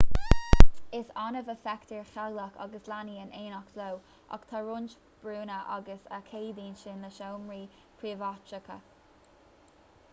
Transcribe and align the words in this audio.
is 0.99 1.07
annamh 1.23 1.49
a 1.49 1.55
fheictear 1.65 2.05
teaghlaigh 2.13 2.55
agus 2.65 2.87
leanaí 2.93 3.17
in 3.25 3.35
éineacht 3.41 3.75
leo 3.81 3.99
ach 4.37 4.47
tá 4.53 4.61
roinnt 4.69 4.95
brúnna 5.25 5.59
ann 5.75 5.91
a 5.97 6.19
cheadaíonn 6.31 6.79
sin 6.85 7.05
le 7.07 7.11
seomraí 7.19 7.61
príobháideacha 8.01 8.79